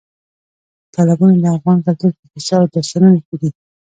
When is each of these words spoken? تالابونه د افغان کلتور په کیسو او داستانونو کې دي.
تالابونه 0.93 1.35
د 1.39 1.45
افغان 1.57 1.77
کلتور 1.85 2.11
په 2.19 2.25
کیسو 2.31 2.55
او 2.61 2.65
داستانونو 2.73 3.19
کې 3.27 3.35
دي. 3.41 3.49